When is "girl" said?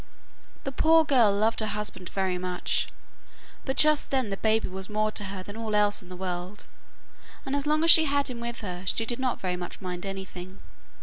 1.05-1.31